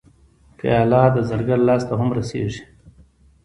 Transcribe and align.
پیاله 0.57 1.01
د 1.15 1.17
زرګر 1.29 1.59
لاس 1.67 1.83
ته 1.89 1.93
هم 1.99 2.09
رسېږي. 2.17 2.61